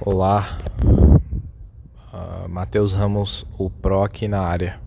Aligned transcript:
Olá, 0.00 0.60
uh, 2.12 2.48
Matheus 2.48 2.94
Ramos, 2.94 3.44
o 3.58 3.68
Pro 3.68 4.04
aqui 4.04 4.28
na 4.28 4.40
área. 4.40 4.80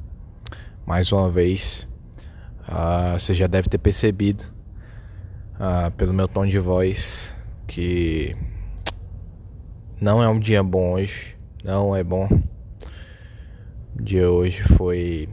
Mais 0.85 1.11
uma 1.11 1.29
vez, 1.29 1.85
uh, 2.61 3.19
você 3.19 3.33
já 3.33 3.45
deve 3.45 3.67
ter 3.67 3.77
percebido 3.77 4.45
uh, 5.55 5.91
pelo 5.97 6.13
meu 6.13 6.29
tom 6.29 6.45
de 6.45 6.57
voz 6.59 7.35
que 7.67 8.33
não 9.99 10.23
é 10.23 10.29
um 10.29 10.39
dia 10.39 10.63
bom 10.63 10.93
hoje, 10.93 11.35
não 11.61 11.93
é 11.93 12.05
bom. 12.05 12.29
O 13.93 14.01
dia 14.01 14.31
hoje 14.31 14.63
foi 14.77 15.27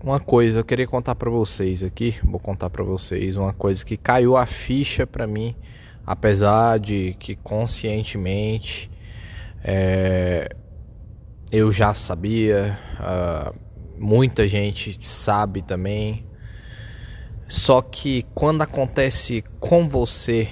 uma 0.00 0.20
coisa, 0.20 0.60
eu 0.60 0.64
queria 0.64 0.86
contar 0.86 1.16
para 1.16 1.28
vocês 1.28 1.82
aqui, 1.82 2.14
vou 2.22 2.38
contar 2.38 2.70
para 2.70 2.84
vocês 2.84 3.36
uma 3.36 3.52
coisa 3.52 3.84
que 3.84 3.96
caiu 3.96 4.36
a 4.36 4.46
ficha 4.46 5.04
para 5.04 5.26
mim 5.26 5.56
apesar 6.06 6.78
de 6.78 7.16
que 7.18 7.34
conscientemente 7.34 8.88
é, 9.64 10.48
eu 11.50 11.72
já 11.72 11.92
sabia, 11.92 12.78
uh, 13.00 13.58
muita 13.98 14.46
gente 14.46 14.98
sabe 15.06 15.62
também. 15.62 16.24
Só 17.48 17.82
que 17.82 18.24
quando 18.34 18.62
acontece 18.62 19.44
com 19.58 19.88
você, 19.88 20.48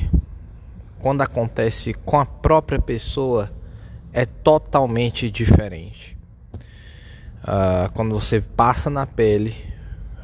quando 0.99 1.23
acontece 1.23 1.93
com 1.95 2.19
a 2.19 2.27
própria 2.27 2.81
pessoa, 2.81 3.53
é 4.13 4.25
totalmente 4.25 5.31
diferente. 5.31 6.17
Uh, 7.43 7.93
quando 7.93 8.19
você 8.19 8.41
passa 8.41 8.89
na 8.89 9.07
pele, 9.07 9.55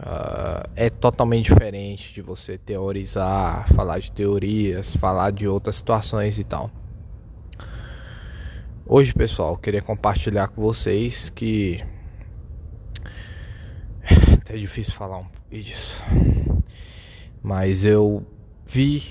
Uh, 0.01 0.67
é 0.75 0.89
totalmente 0.89 1.53
diferente 1.53 2.15
de 2.15 2.23
você 2.23 2.57
teorizar, 2.57 3.71
falar 3.75 3.99
de 3.99 4.11
teorias, 4.11 4.97
falar 4.97 5.31
de 5.31 5.47
outras 5.47 5.77
situações 5.77 6.39
e 6.39 6.45
tal. 6.45 6.71
Hoje, 8.87 9.13
pessoal, 9.13 9.59
queria 9.59 9.83
compartilhar 9.83 10.49
com 10.49 10.63
vocês 10.63 11.29
que 11.29 11.85
é 14.49 14.57
difícil 14.57 14.95
falar 14.95 15.19
um 15.19 15.27
pouco 15.27 15.51
disso, 15.51 16.03
mas 17.43 17.85
eu 17.85 18.27
vi 18.65 19.03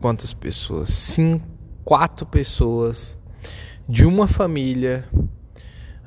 quantas 0.00 0.34
pessoas? 0.34 0.90
Cinco, 0.90 1.46
quatro 1.84 2.26
pessoas 2.26 3.16
de 3.88 4.04
uma 4.04 4.26
família 4.26 5.08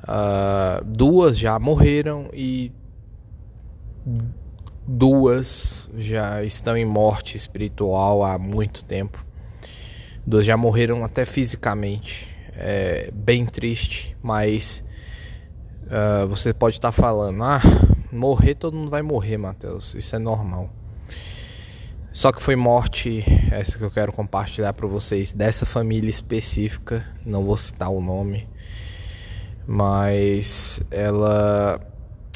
Uh, 0.04 0.84
duas 0.84 1.38
já 1.38 1.58
morreram 1.58 2.30
e 2.32 2.72
duas 4.86 5.88
já 5.96 6.42
estão 6.42 6.76
em 6.76 6.84
morte 6.84 7.36
espiritual 7.36 8.24
há 8.24 8.38
muito 8.38 8.84
tempo. 8.84 9.24
Duas 10.26 10.46
já 10.46 10.56
morreram 10.56 11.04
até 11.04 11.24
fisicamente. 11.24 12.28
É 12.52 13.10
bem 13.12 13.46
triste, 13.46 14.16
mas 14.22 14.84
uh, 15.84 16.26
você 16.26 16.52
pode 16.52 16.76
estar 16.76 16.92
tá 16.92 16.92
falando: 16.92 17.42
ah, 17.42 17.60
morrer 18.10 18.54
todo 18.54 18.76
mundo 18.76 18.90
vai 18.90 19.02
morrer, 19.02 19.36
Mateus. 19.36 19.94
Isso 19.94 20.16
é 20.16 20.18
normal. 20.18 20.70
Só 22.12 22.32
que 22.32 22.42
foi 22.42 22.56
morte, 22.56 23.24
essa 23.52 23.78
que 23.78 23.84
eu 23.84 23.90
quero 23.90 24.12
compartilhar 24.12 24.72
para 24.72 24.88
vocês, 24.88 25.32
dessa 25.32 25.64
família 25.64 26.10
específica, 26.10 27.06
não 27.24 27.44
vou 27.44 27.56
citar 27.56 27.90
o 27.90 28.00
nome 28.00 28.48
mas 29.70 30.80
ela 30.90 31.78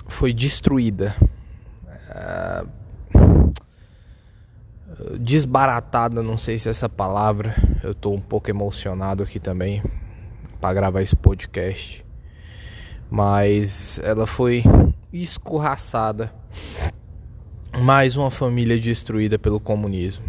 foi 0.06 0.34
destruída, 0.34 1.16
é, 2.10 2.64
desbaratada, 5.18 6.22
não 6.22 6.36
sei 6.36 6.58
se 6.58 6.68
é 6.68 6.72
essa 6.72 6.90
palavra. 6.90 7.56
Eu 7.82 7.92
estou 7.92 8.14
um 8.14 8.20
pouco 8.20 8.50
emocionado 8.50 9.22
aqui 9.22 9.40
também 9.40 9.82
para 10.60 10.74
gravar 10.74 11.00
esse 11.00 11.16
podcast, 11.16 12.04
mas 13.10 13.98
ela 14.04 14.26
foi 14.26 14.62
escorraçada. 15.10 16.30
Mais 17.80 18.14
uma 18.14 18.30
família 18.30 18.78
destruída 18.78 19.38
pelo 19.38 19.58
comunismo. 19.58 20.26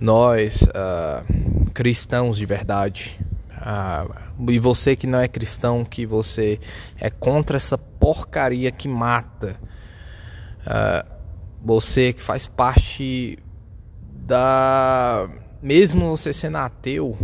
Nós, 0.00 0.62
uh, 0.62 1.70
cristãos 1.74 2.36
de 2.36 2.46
verdade, 2.46 3.18
ah, 3.50 4.29
e 4.48 4.58
você 4.58 4.96
que 4.96 5.06
não 5.06 5.20
é 5.20 5.28
cristão, 5.28 5.84
que 5.84 6.06
você 6.06 6.58
é 6.98 7.10
contra 7.10 7.56
essa 7.56 7.76
porcaria 7.76 8.70
que 8.70 8.88
mata. 8.88 9.60
Ah, 10.64 11.04
você 11.62 12.12
que 12.12 12.22
faz 12.22 12.46
parte 12.46 13.38
da. 14.12 15.28
Mesmo 15.62 16.16
você 16.16 16.32
sendo 16.32 16.56
ateu, 16.56 17.18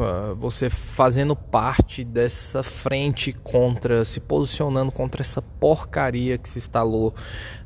ah, 0.00 0.34
você 0.36 0.70
fazendo 0.70 1.34
parte 1.34 2.04
dessa 2.04 2.62
frente 2.62 3.32
contra, 3.32 4.04
se 4.04 4.20
posicionando 4.20 4.92
contra 4.92 5.22
essa 5.22 5.42
porcaria 5.42 6.38
que 6.38 6.48
se 6.48 6.58
instalou 6.58 7.14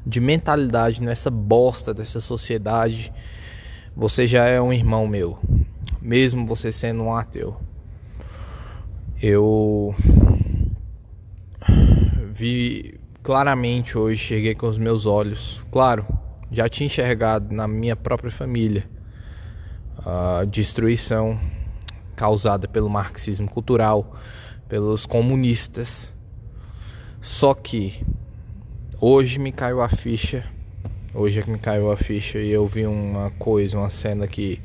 de 0.06 0.20
mentalidade 0.20 1.02
nessa 1.02 1.30
bosta 1.30 1.92
dessa 1.92 2.20
sociedade, 2.20 3.12
você 3.94 4.26
já 4.26 4.46
é 4.46 4.60
um 4.60 4.72
irmão 4.72 5.06
meu, 5.06 5.38
mesmo 6.00 6.46
você 6.46 6.72
sendo 6.72 7.02
um 7.04 7.14
ateu 7.14 7.56
eu 9.20 9.94
vi 12.32 13.00
claramente 13.22 13.96
hoje, 13.96 14.22
cheguei 14.22 14.54
com 14.54 14.68
os 14.68 14.76
meus 14.76 15.06
olhos, 15.06 15.64
claro, 15.72 16.04
já 16.52 16.68
tinha 16.68 16.86
enxergado 16.86 17.54
na 17.54 17.66
minha 17.66 17.96
própria 17.96 18.30
família 18.30 18.84
a 20.04 20.44
destruição 20.44 21.40
causada 22.14 22.68
pelo 22.68 22.88
marxismo 22.88 23.48
cultural, 23.48 24.16
pelos 24.68 25.06
comunistas. 25.06 26.14
Só 27.20 27.54
que 27.54 28.04
hoje 29.00 29.38
me 29.38 29.50
caiu 29.50 29.80
a 29.80 29.88
ficha, 29.88 30.44
hoje 31.12 31.40
é 31.40 31.42
que 31.42 31.50
me 31.50 31.58
caiu 31.58 31.90
a 31.90 31.96
ficha 31.96 32.38
e 32.38 32.50
eu 32.50 32.66
vi 32.66 32.86
uma 32.86 33.30
coisa, 33.32 33.78
uma 33.78 33.90
cena 33.90 34.28
que 34.28 34.60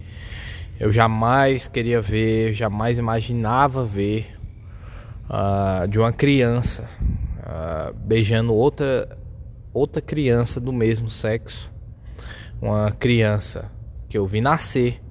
eu 0.80 0.92
jamais 0.92 1.68
queria 1.68 2.02
ver, 2.02 2.54
jamais 2.54 2.98
imaginava 2.98 3.84
ver 3.86 4.41
uh, 5.32 5.88
de 5.88 5.98
uma 5.98 6.12
criança 6.12 6.84
uh, 7.40 7.94
beijando 7.94 8.54
outra 8.54 9.18
outra 9.74 10.02
criança 10.02 10.60
do 10.60 10.74
mesmo 10.74 11.10
sexo, 11.10 11.72
uma 12.62 12.92
criança 12.92 13.72
que 14.10 14.18
eu 14.18 14.28
vi 14.28 14.42
nascer, 14.42 15.02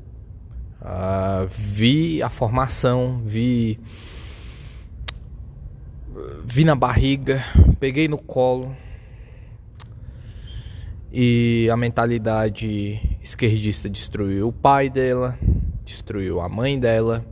uh, 0.83 1.49
vi 1.49 2.23
a 2.23 2.29
formação, 2.29 3.23
vi 3.25 3.81
vi 6.45 6.65
na 6.65 6.75
barriga, 6.75 7.43
peguei 7.79 8.07
no 8.07 8.19
colo. 8.19 8.77
E 11.13 11.69
a 11.73 11.77
mentalidade 11.77 13.19
esquerdista 13.21 13.89
destruiu 13.89 14.49
o 14.49 14.53
pai 14.53 14.89
dela, 14.89 15.37
destruiu 15.85 16.41
a 16.41 16.49
mãe 16.49 16.79
dela, 16.79 17.25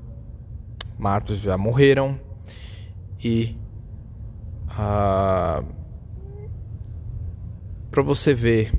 Matos 0.99 1.39
já 1.39 1.57
morreram 1.57 2.19
e 3.23 3.57
para 7.91 8.03
você 8.03 8.33
ver 8.33 8.73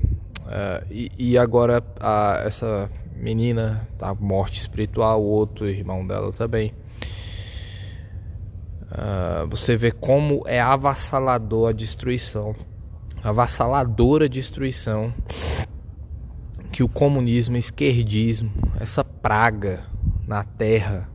uh, 0.45 0.85
e, 0.89 1.11
e, 1.17 1.37
agora 1.37 1.83
essa 2.45 2.89
menina 3.15 3.87
tá 3.97 4.13
morte 4.13 4.61
espiritual 4.61 5.21
o 5.21 5.25
outro 5.25 5.67
irmão 5.67 6.07
dela 6.07 6.31
também 6.31 6.73
uh, 8.91 9.47
você 9.49 9.75
vê 9.75 9.91
como 9.91 10.43
é 10.45 10.61
avassalador 10.61 11.69
a 11.69 11.73
destruição 11.73 12.55
avassaladora 13.21 14.25
a 14.25 14.29
destruição 14.29 15.13
que 16.71 16.81
o 16.81 16.87
comunismo 16.87 17.57
e 17.57 17.59
esquerdismo 17.59 18.51
essa 18.79 19.03
praga 19.03 19.83
na 20.25 20.45
terra 20.45 21.09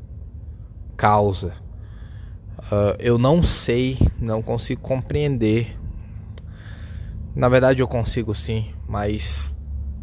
causa 0.94 1.63
Uh, 2.66 2.96
eu 2.98 3.18
não 3.18 3.42
sei, 3.42 3.98
não 4.18 4.42
consigo 4.42 4.80
compreender. 4.80 5.76
Na 7.34 7.48
verdade, 7.48 7.82
eu 7.82 7.88
consigo 7.88 8.34
sim, 8.34 8.72
mas 8.88 9.52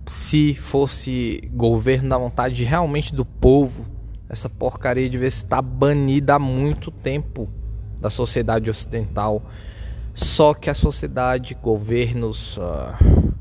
se 0.07 0.53
fosse 0.53 1.49
governo 1.53 2.09
da 2.09 2.17
vontade 2.17 2.63
realmente 2.63 3.15
do 3.15 3.25
povo, 3.25 3.85
essa 4.29 4.49
porcaria 4.49 5.09
devia 5.09 5.27
estar 5.27 5.61
banida 5.61 6.35
há 6.35 6.39
muito 6.39 6.91
tempo 6.91 7.49
da 7.99 8.09
sociedade 8.09 8.69
ocidental. 8.69 9.43
Só 10.13 10.53
que 10.53 10.69
a 10.69 10.73
sociedade, 10.73 11.55
governos, 11.55 12.57
uh, 12.57 13.33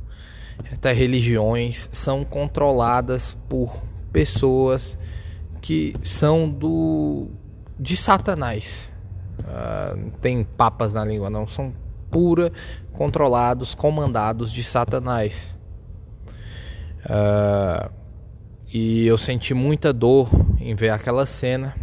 até 0.73 0.93
religiões 0.93 1.89
são 1.93 2.25
controladas 2.25 3.37
por 3.49 3.77
pessoas 4.13 4.99
que 5.61 5.95
são 6.03 6.49
do 6.49 7.29
de 7.79 7.97
Satanás. 7.97 8.90
Não 9.97 10.11
tem 10.11 10.45
papas 10.45 10.95
na 10.95 11.05
língua, 11.05 11.31
não. 11.31 11.47
São 11.47 11.73
pura 12.11 12.53
controlados, 12.93 13.75
comandados 13.75 14.53
de 14.53 14.63
Satanás. 14.63 15.59
Uh, 17.05 17.91
E 18.73 19.05
eu 19.05 19.19
senti 19.19 19.53
muita 19.53 19.93
dor 19.93 20.31
em 20.61 20.77
ver 20.77 20.91
aquela 20.91 21.27
cena. 21.27 21.75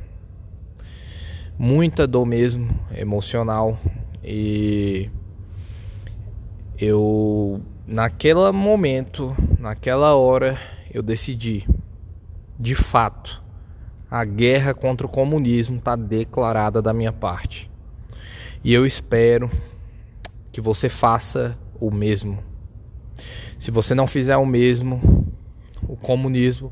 Muita 1.60 2.08
dor 2.08 2.26
mesmo, 2.26 2.70
emocional. 2.96 3.78
E 4.24 5.10
eu, 6.80 7.62
naquele 7.86 8.52
momento, 8.54 9.36
naquela 9.60 10.16
hora, 10.16 10.58
eu 10.94 11.04
decidi, 11.04 11.68
de 12.58 12.74
fato, 12.74 13.44
a 14.10 14.24
guerra 14.24 14.74
contra 14.74 15.06
o 15.06 15.10
comunismo 15.10 15.78
está 15.78 15.96
declarada 15.96 16.82
da 16.82 16.94
minha 16.94 17.12
parte. 17.12 17.70
E 18.64 18.74
eu 18.74 18.86
espero 18.86 19.50
que 20.52 20.62
você 20.62 20.90
faça 20.90 21.58
o 21.80 21.92
mesmo. 21.92 22.40
Se 23.60 23.72
você 23.72 23.94
não 23.94 24.08
fizer 24.08 24.38
o 24.38 24.46
mesmo, 24.46 25.28
o 25.88 25.96
comunismo 25.96 26.72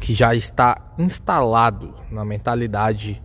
que 0.00 0.14
já 0.14 0.34
está 0.34 0.92
instalado 0.98 1.94
na 2.10 2.24
mentalidade 2.24 3.22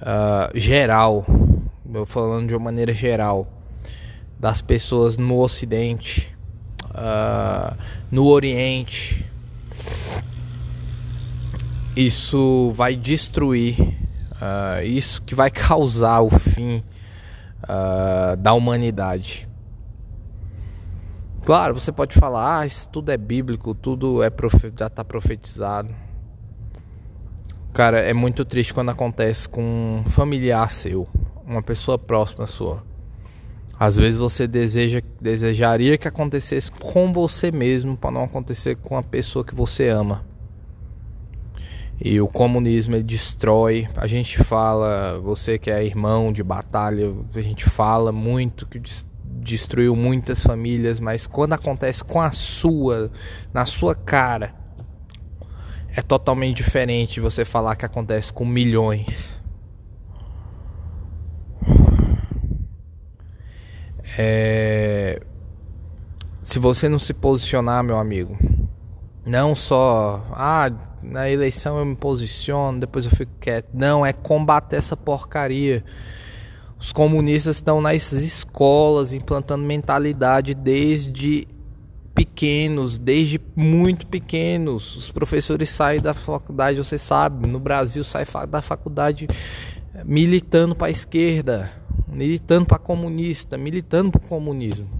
uh, 0.00 0.58
geral, 0.58 1.26
eu 1.92 2.06
falando 2.06 2.48
de 2.48 2.54
uma 2.54 2.64
maneira 2.64 2.94
geral, 2.94 3.46
das 4.38 4.62
pessoas 4.62 5.18
no 5.18 5.38
Ocidente, 5.38 6.34
uh, 6.86 7.76
no 8.10 8.26
Oriente, 8.26 9.30
isso 11.96 12.72
vai 12.72 12.96
destruir, 12.96 13.78
uh, 13.80 14.82
isso 14.84 15.22
que 15.22 15.34
vai 15.34 15.50
causar 15.52 16.20
o 16.20 16.30
fim 16.30 16.82
da 18.38 18.54
humanidade. 18.54 19.46
Claro, 21.44 21.74
você 21.74 21.92
pode 21.92 22.18
falar, 22.18 22.60
ah, 22.60 22.66
isso 22.66 22.88
tudo 22.88 23.10
é 23.10 23.16
bíblico, 23.16 23.74
tudo 23.74 24.22
é 24.22 24.30
profe 24.30 24.72
já 24.76 24.86
está 24.86 25.04
profetizado. 25.04 25.94
Cara, 27.72 28.00
é 28.00 28.12
muito 28.12 28.44
triste 28.44 28.74
quando 28.74 28.90
acontece 28.90 29.48
com 29.48 29.62
um 29.62 30.10
familiar 30.10 30.70
seu, 30.70 31.08
uma 31.46 31.62
pessoa 31.62 31.98
próxima 31.98 32.46
sua. 32.46 32.82
Às 33.78 33.96
vezes 33.96 34.18
você 34.18 34.46
deseja, 34.46 35.00
desejaria 35.20 35.96
que 35.96 36.06
acontecesse 36.06 36.70
com 36.70 37.12
você 37.12 37.50
mesmo 37.50 37.96
para 37.96 38.10
não 38.10 38.24
acontecer 38.24 38.76
com 38.76 38.98
a 38.98 39.02
pessoa 39.02 39.44
que 39.44 39.54
você 39.54 39.88
ama. 39.88 40.29
E 42.00 42.20
o 42.20 42.26
comunismo 42.26 42.94
ele 42.94 43.02
destrói. 43.02 43.86
A 43.94 44.06
gente 44.06 44.42
fala, 44.42 45.20
você 45.20 45.58
que 45.58 45.70
é 45.70 45.84
irmão 45.84 46.32
de 46.32 46.42
batalha, 46.42 47.14
a 47.34 47.40
gente 47.42 47.68
fala 47.68 48.10
muito 48.10 48.66
que 48.66 48.80
destruiu 49.40 49.94
muitas 49.94 50.42
famílias, 50.42 50.98
mas 50.98 51.26
quando 51.26 51.52
acontece 51.52 52.02
com 52.02 52.20
a 52.20 52.30
sua, 52.30 53.10
na 53.52 53.66
sua 53.66 53.94
cara, 53.94 54.54
é 55.94 56.00
totalmente 56.00 56.56
diferente 56.56 57.20
você 57.20 57.44
falar 57.44 57.76
que 57.76 57.84
acontece 57.84 58.32
com 58.32 58.44
milhões. 58.44 59.38
É... 64.16 65.20
Se 66.42 66.58
você 66.58 66.88
não 66.88 66.98
se 66.98 67.14
posicionar, 67.14 67.84
meu 67.84 67.98
amigo, 67.98 68.36
não 69.24 69.54
só, 69.54 70.24
ah, 70.32 70.70
na 71.02 71.28
eleição 71.28 71.78
eu 71.78 71.84
me 71.84 71.96
posiciono, 71.96 72.80
depois 72.80 73.04
eu 73.04 73.10
fico 73.10 73.32
quieto. 73.40 73.68
Não, 73.74 74.04
é 74.04 74.12
combater 74.12 74.76
essa 74.76 74.96
porcaria. 74.96 75.84
Os 76.78 76.92
comunistas 76.92 77.56
estão 77.56 77.80
nas 77.80 78.12
escolas 78.12 79.12
implantando 79.12 79.64
mentalidade 79.64 80.54
desde 80.54 81.46
pequenos, 82.14 82.98
desde 82.98 83.40
muito 83.54 84.06
pequenos. 84.06 84.96
Os 84.96 85.10
professores 85.10 85.70
saem 85.70 86.00
da 86.00 86.14
faculdade, 86.14 86.78
você 86.78 86.98
sabe, 86.98 87.46
no 87.46 87.60
Brasil 87.60 88.02
sai 88.02 88.24
da 88.48 88.62
faculdade 88.62 89.28
militando 90.04 90.74
para 90.74 90.88
a 90.88 90.90
esquerda, 90.90 91.70
militando 92.08 92.66
para 92.66 92.78
comunista, 92.78 93.58
militando 93.58 94.10
para 94.10 94.20
o 94.24 94.28
comunismo. 94.28 94.99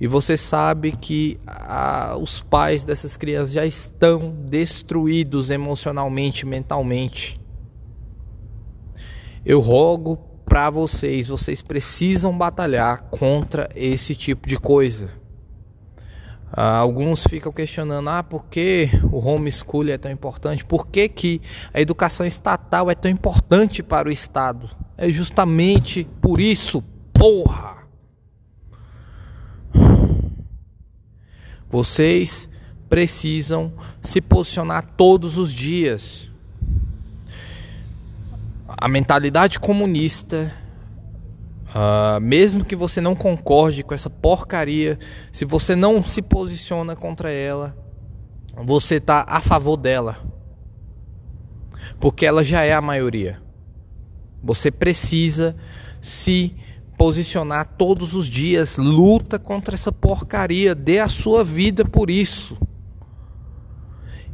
E 0.00 0.06
você 0.06 0.34
sabe 0.34 0.92
que 0.92 1.38
ah, 1.46 2.16
os 2.18 2.40
pais 2.40 2.84
dessas 2.84 3.18
crianças 3.18 3.52
já 3.52 3.66
estão 3.66 4.30
destruídos 4.30 5.50
emocionalmente, 5.50 6.46
mentalmente. 6.46 7.38
Eu 9.44 9.60
rogo 9.60 10.16
para 10.44 10.70
vocês, 10.70 11.28
vocês 11.28 11.60
precisam 11.60 12.36
batalhar 12.36 13.02
contra 13.10 13.68
esse 13.74 14.14
tipo 14.14 14.48
de 14.48 14.58
coisa. 14.58 15.10
Ah, 16.50 16.78
alguns 16.78 17.22
ficam 17.24 17.52
questionando, 17.52 18.08
ah, 18.08 18.22
por 18.22 18.46
que 18.46 18.88
o 19.12 19.18
homeschooling 19.18 19.92
é 19.92 19.98
tão 19.98 20.10
importante? 20.10 20.64
Por 20.64 20.86
que, 20.86 21.08
que 21.08 21.42
a 21.72 21.80
educação 21.80 22.24
estatal 22.26 22.90
é 22.90 22.94
tão 22.94 23.10
importante 23.10 23.82
para 23.82 24.08
o 24.08 24.12
Estado? 24.12 24.68
É 24.96 25.10
justamente 25.10 26.08
por 26.20 26.40
isso, 26.40 26.82
porra! 27.12 27.69
Vocês 31.70 32.48
precisam 32.88 33.72
se 34.02 34.20
posicionar 34.20 34.84
todos 34.96 35.38
os 35.38 35.52
dias 35.52 36.30
a 38.76 38.88
mentalidade 38.88 39.58
comunista, 39.58 40.52
uh, 41.68 42.20
mesmo 42.20 42.64
que 42.64 42.74
você 42.74 43.00
não 43.00 43.14
concorde 43.14 43.82
com 43.82 43.94
essa 43.94 44.08
porcaria, 44.08 44.98
se 45.32 45.44
você 45.44 45.76
não 45.76 46.02
se 46.02 46.22
posiciona 46.22 46.96
contra 46.96 47.30
ela, 47.30 47.76
você 48.56 48.96
está 48.96 49.24
a 49.28 49.40
favor 49.40 49.76
dela, 49.76 50.16
porque 51.98 52.24
ela 52.24 52.42
já 52.42 52.64
é 52.64 52.72
a 52.72 52.80
maioria. 52.80 53.40
Você 54.42 54.70
precisa 54.70 55.54
se 56.00 56.46
posicionar 56.48 56.69
todos 57.78 58.14
os 58.14 58.28
dias, 58.28 58.76
luta 58.76 59.38
contra 59.38 59.74
essa 59.74 59.90
porcaria, 59.90 60.74
dê 60.74 60.98
a 60.98 61.08
sua 61.08 61.42
vida 61.42 61.84
por 61.84 62.10
isso. 62.10 62.58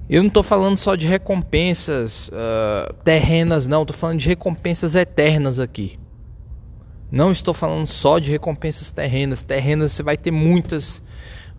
Eu 0.08 0.22
não 0.22 0.28
estou 0.28 0.42
falando 0.42 0.76
só 0.76 0.94
de 0.94 1.06
recompensas 1.06 2.28
uh, 2.28 2.92
terrenas, 3.04 3.66
não. 3.66 3.82
Estou 3.82 3.96
falando 3.96 4.18
de 4.18 4.28
recompensas 4.28 4.94
eternas 4.94 5.58
aqui. 5.58 5.98
Não 7.10 7.32
estou 7.32 7.54
falando 7.54 7.86
só 7.86 8.18
de 8.18 8.30
recompensas 8.30 8.92
terrenas. 8.92 9.42
Terrenas 9.42 9.92
você 9.92 10.02
vai 10.02 10.16
ter 10.16 10.30
muitas. 10.30 11.02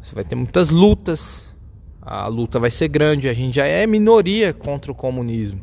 Você 0.02 0.16
vai 0.16 0.24
ter 0.24 0.36
muitas 0.36 0.70
lutas. 0.70 1.54
A 2.02 2.28
luta 2.28 2.60
vai 2.60 2.72
ser 2.72 2.88
grande. 2.88 3.28
A 3.28 3.34
gente 3.34 3.56
já 3.56 3.66
é 3.66 3.86
minoria 3.86 4.54
contra 4.54 4.92
o 4.92 4.96
comunismo. 4.96 5.62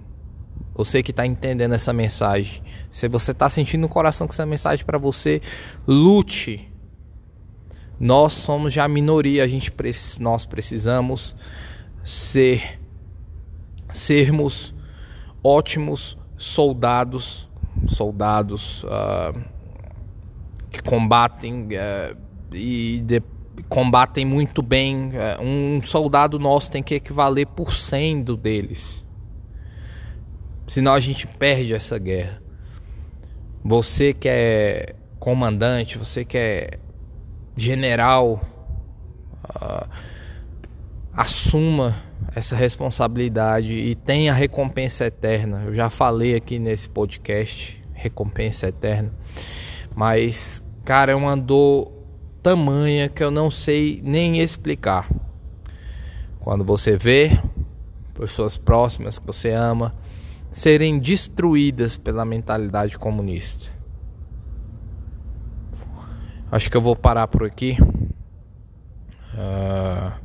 Você 0.74 1.02
que 1.02 1.12
está 1.12 1.24
entendendo 1.24 1.72
essa 1.72 1.92
mensagem. 1.92 2.62
Se 2.90 3.08
você 3.08 3.30
está 3.30 3.48
sentindo 3.48 3.82
no 3.82 3.88
coração 3.88 4.26
que 4.26 4.34
essa 4.34 4.44
mensagem 4.44 4.84
para 4.84 4.98
você, 4.98 5.40
lute. 5.86 6.68
Nós 7.98 8.32
somos 8.32 8.72
já 8.72 8.84
a 8.84 8.88
minoria. 8.88 9.44
A 9.44 9.48
gente, 9.48 9.72
nós 10.18 10.44
precisamos 10.44 11.36
ser 12.02 12.80
sermos 13.92 14.74
ótimos 15.42 16.18
soldados, 16.36 17.48
soldados 17.88 18.82
uh, 18.84 19.40
que 20.70 20.82
combatem 20.82 21.68
uh, 21.68 22.16
e 22.52 23.00
de, 23.00 23.22
combatem 23.68 24.24
muito 24.24 24.60
bem. 24.60 25.10
Uh, 25.10 25.42
um 25.42 25.82
soldado 25.82 26.38
nosso 26.38 26.70
tem 26.70 26.82
que 26.82 26.96
equivaler 26.96 27.46
por 27.46 27.74
100 27.74 28.24
do 28.24 28.36
deles. 28.36 29.03
Senão 30.66 30.94
a 30.94 31.00
gente 31.00 31.26
perde 31.26 31.74
essa 31.74 31.98
guerra. 31.98 32.42
Você 33.62 34.12
que 34.12 34.28
é 34.28 34.94
comandante, 35.18 35.98
você 35.98 36.24
que 36.24 36.36
é 36.36 36.78
general, 37.56 38.40
uh, 39.44 39.88
assuma 41.12 41.96
essa 42.34 42.56
responsabilidade 42.56 43.72
e 43.72 43.94
tenha 43.94 44.32
recompensa 44.32 45.06
eterna. 45.06 45.64
Eu 45.66 45.74
já 45.74 45.88
falei 45.88 46.34
aqui 46.34 46.58
nesse 46.58 46.88
podcast, 46.88 47.82
recompensa 47.92 48.68
eterna. 48.68 49.12
Mas, 49.94 50.62
cara, 50.84 51.12
é 51.12 51.14
uma 51.14 51.36
dor 51.36 51.92
tamanha 52.42 53.08
que 53.08 53.22
eu 53.22 53.30
não 53.30 53.50
sei 53.50 54.00
nem 54.04 54.40
explicar. 54.40 55.08
Quando 56.40 56.64
você 56.64 56.96
vê 56.96 57.38
pessoas 58.12 58.56
próximas 58.56 59.18
que 59.18 59.26
você 59.26 59.50
ama 59.50 59.94
serem 60.54 61.00
destruídas 61.00 61.96
pela 61.96 62.24
mentalidade 62.24 62.96
comunista. 62.96 63.72
Acho 66.50 66.70
que 66.70 66.76
eu 66.76 66.80
vou 66.80 66.94
parar 66.94 67.26
por 67.26 67.44
aqui. 67.44 67.76
Uh... 69.34 70.24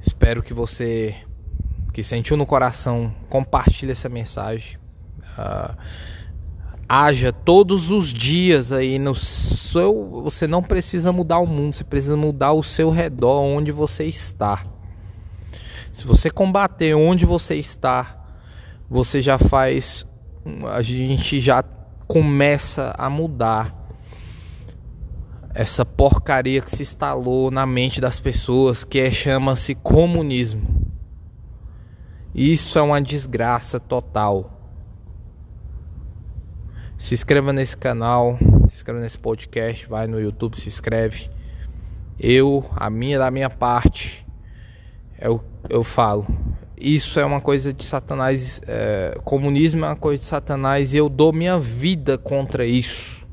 Espero 0.00 0.42
que 0.42 0.54
você 0.54 1.16
que 1.92 2.02
sentiu 2.02 2.36
no 2.36 2.46
coração 2.46 3.14
compartilhe 3.28 3.92
essa 3.92 4.08
mensagem. 4.08 4.78
Uh, 5.36 5.76
haja 6.88 7.32
todos 7.32 7.90
os 7.90 8.12
dias 8.14 8.72
aí 8.72 8.98
no 8.98 9.14
seu. 9.14 10.22
Você 10.22 10.46
não 10.46 10.62
precisa 10.62 11.12
mudar 11.12 11.40
o 11.40 11.46
mundo, 11.46 11.74
você 11.74 11.84
precisa 11.84 12.16
mudar 12.16 12.52
o 12.52 12.62
seu 12.62 12.88
redor, 12.88 13.42
onde 13.42 13.70
você 13.72 14.04
está. 14.04 14.64
Se 15.92 16.06
você 16.06 16.30
combater 16.30 16.94
onde 16.94 17.26
você 17.26 17.56
está, 17.56 18.25
você 18.88 19.20
já 19.20 19.38
faz. 19.38 20.06
A 20.72 20.82
gente 20.82 21.40
já 21.40 21.62
começa 22.06 22.94
a 22.96 23.10
mudar 23.10 23.74
essa 25.54 25.84
porcaria 25.84 26.60
que 26.60 26.70
se 26.70 26.82
instalou 26.82 27.50
na 27.50 27.66
mente 27.66 28.00
das 28.00 28.20
pessoas, 28.20 28.84
que 28.84 29.00
é, 29.00 29.10
chama-se 29.10 29.74
comunismo. 29.74 30.86
Isso 32.34 32.78
é 32.78 32.82
uma 32.82 33.00
desgraça 33.00 33.80
total. 33.80 34.52
Se 36.98 37.14
inscreva 37.14 37.52
nesse 37.52 37.76
canal, 37.76 38.36
se 38.68 38.74
inscreva 38.74 39.00
nesse 39.00 39.18
podcast, 39.18 39.86
vai 39.86 40.06
no 40.06 40.20
YouTube, 40.20 40.60
se 40.60 40.68
inscreve. 40.68 41.30
Eu, 42.18 42.64
a 42.76 42.90
minha 42.90 43.18
da 43.18 43.30
minha 43.30 43.48
parte, 43.48 44.26
eu, 45.18 45.42
eu 45.70 45.82
falo. 45.82 46.26
Isso 46.76 47.18
é 47.18 47.24
uma 47.24 47.40
coisa 47.40 47.72
de 47.72 47.84
Satanás. 47.84 48.60
É, 48.66 49.18
comunismo 49.24 49.84
é 49.84 49.88
uma 49.88 49.96
coisa 49.96 50.20
de 50.20 50.26
Satanás 50.26 50.92
e 50.92 50.98
eu 50.98 51.08
dou 51.08 51.32
minha 51.32 51.58
vida 51.58 52.18
contra 52.18 52.66
isso. 52.66 53.26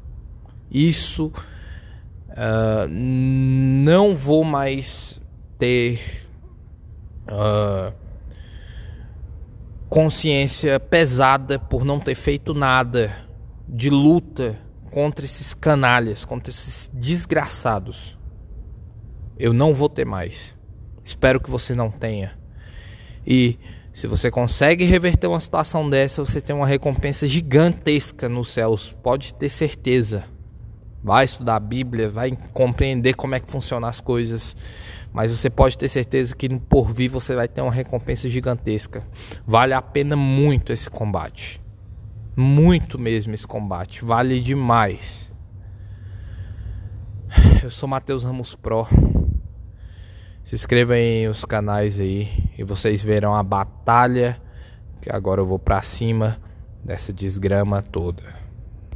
Isso 0.71 1.27
uh, 2.29 2.87
não 2.87 4.15
vou 4.15 4.43
mais 4.43 5.19
ter 5.59 5.99
uh, 7.29 7.93
consciência 9.89 10.79
pesada 10.79 11.59
por 11.59 11.83
não 11.83 11.99
ter 11.99 12.15
feito 12.15 12.53
nada 12.53 13.13
de 13.67 13.89
luta 13.89 14.57
contra 14.89 15.25
esses 15.25 15.53
canalhas, 15.53 16.23
contra 16.23 16.49
esses 16.49 16.89
desgraçados. 16.93 18.17
Eu 19.37 19.51
não 19.51 19.73
vou 19.73 19.89
ter 19.89 20.05
mais. 20.05 20.57
Espero 21.03 21.39
que 21.39 21.49
você 21.49 21.75
não 21.75 21.91
tenha. 21.91 22.42
E 23.25 23.57
se 23.93 24.07
você 24.07 24.31
consegue 24.31 24.85
reverter 24.85 25.27
uma 25.27 25.39
situação 25.39 25.89
dessa, 25.89 26.25
você 26.25 26.41
tem 26.41 26.55
uma 26.55 26.65
recompensa 26.65 27.27
gigantesca 27.27 28.27
nos 28.27 28.51
céus. 28.51 28.95
Pode 29.03 29.33
ter 29.33 29.49
certeza. 29.49 30.25
Vai 31.03 31.25
estudar 31.25 31.57
a 31.57 31.59
Bíblia, 31.59 32.09
vai 32.09 32.31
compreender 32.53 33.13
como 33.13 33.35
é 33.35 33.39
que 33.39 33.51
funcionam 33.51 33.87
as 33.87 33.99
coisas. 33.99 34.55
Mas 35.11 35.31
você 35.31 35.49
pode 35.49 35.77
ter 35.77 35.89
certeza 35.89 36.35
que 36.35 36.49
por 36.49 36.91
vir 36.91 37.07
você 37.07 37.35
vai 37.35 37.47
ter 37.47 37.61
uma 37.61 37.71
recompensa 37.71 38.27
gigantesca. 38.27 39.05
Vale 39.45 39.73
a 39.73 39.81
pena 39.81 40.15
muito 40.15 40.73
esse 40.73 40.89
combate. 40.89 41.61
Muito 42.35 42.97
mesmo 42.97 43.33
esse 43.35 43.45
combate. 43.45 44.03
Vale 44.03 44.39
demais. 44.39 45.31
Eu 47.61 47.69
sou 47.69 47.87
Matheus 47.87 48.23
Ramos 48.23 48.55
Pro. 48.55 48.87
Se 50.43 50.55
inscreva 50.55 50.97
em 50.97 51.27
os 51.27 51.45
canais 51.45 51.99
aí 51.99 52.27
e 52.57 52.63
vocês 52.63 53.01
verão 53.01 53.33
a 53.33 53.41
batalha 53.41 54.41
que 55.01 55.09
agora 55.09 55.41
eu 55.41 55.45
vou 55.45 55.59
para 55.59 55.81
cima 55.81 56.37
dessa 56.83 57.13
desgrama 57.13 57.81
toda. 57.81 58.32